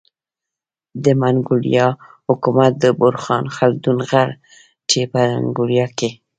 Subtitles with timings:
[1.03, 1.87] د منګولیا
[2.27, 4.29] حکومت د بورخان خلدون غر
[4.89, 6.09] چي په منګولیا کي